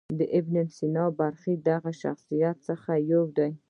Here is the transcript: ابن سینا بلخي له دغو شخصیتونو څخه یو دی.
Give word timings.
ابن 0.39 0.55
سینا 0.75 1.05
بلخي 1.17 1.53
له 1.57 1.61
دغو 1.67 1.91
شخصیتونو 2.03 2.63
څخه 2.67 2.91
یو 3.11 3.23
دی. 3.37 3.49